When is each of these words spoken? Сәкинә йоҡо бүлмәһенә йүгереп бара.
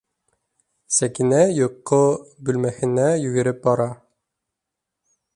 Сәкинә 0.99 1.41
йоҡо 1.57 1.99
бүлмәһенә 2.47 3.05
йүгереп 3.25 3.61
бара. 3.67 3.87